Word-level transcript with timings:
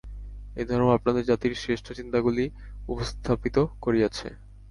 এই 0.55 0.65
ধর্ম 0.69 0.87
আপনাদের 0.97 1.23
জাতির 1.29 1.53
শ্রেষ্ঠ 1.61 1.87
চিন্তাগুলি 1.99 2.45
উপস্থাপিত 2.87 3.55
করিয়াছে। 3.83 4.27